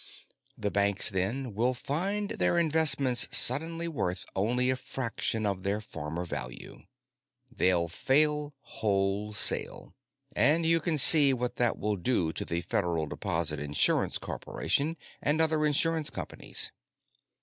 "The 0.57 0.71
banks, 0.71 1.11
then, 1.11 1.53
will 1.53 1.75
find 1.75 2.31
their 2.31 2.57
investments 2.57 3.27
suddenly 3.29 3.87
worth 3.87 4.25
only 4.35 4.71
a 4.71 4.75
fraction 4.75 5.45
of 5.45 5.61
their 5.61 5.79
former 5.79 6.25
value. 6.25 6.87
They'll 7.55 7.87
fail 7.87 8.55
wholesale. 8.61 9.93
And 10.35 10.65
you 10.65 10.79
can 10.79 10.97
see 10.97 11.33
what 11.33 11.57
that 11.57 11.77
will 11.77 11.97
do 11.97 12.33
to 12.33 12.43
the 12.43 12.61
Federal 12.61 13.05
Deposit 13.05 13.59
Insurance 13.59 14.17
Corporation 14.17 14.97
and 15.21 15.39
other 15.39 15.67
insurance 15.67 16.09
companies." 16.09 16.71